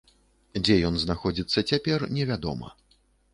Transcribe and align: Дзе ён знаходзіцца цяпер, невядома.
Дзе 0.63 0.77
ён 0.87 0.97
знаходзіцца 1.03 1.63
цяпер, 1.73 2.07
невядома. 2.17 2.73